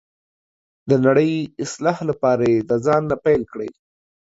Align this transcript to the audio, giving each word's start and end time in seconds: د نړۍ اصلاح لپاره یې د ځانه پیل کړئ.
د 0.89 0.91
نړۍ 1.05 1.33
اصلاح 1.63 1.97
لپاره 2.09 2.43
یې 2.53 2.59
د 2.69 2.71
ځانه 2.85 3.15
پیل 3.25 3.41
کړئ. 3.51 3.69